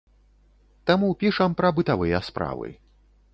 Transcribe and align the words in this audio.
Таму 0.89 1.09
пішам 1.21 1.51
пра 1.61 1.71
бытавыя 1.81 2.23
справы. 2.31 2.73